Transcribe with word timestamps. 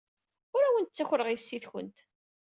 Ur 0.55 0.63
awent-ttakreɣ 0.63 1.27
yessi-twent. 1.29 1.97